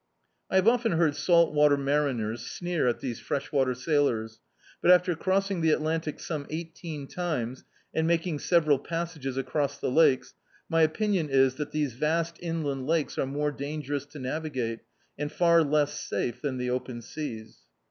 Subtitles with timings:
[0.49, 4.39] I have often heard salt water mariners sneer at these fresh water sailors,
[4.81, 9.77] but, after crossing the At lantic some ei^teen times, and making several pas sages across
[9.77, 10.33] the takes,
[10.67, 14.79] my opinion is that these vast inland lakes are more dangerous to navigate,
[15.19, 17.59] and far less safe than the open seas.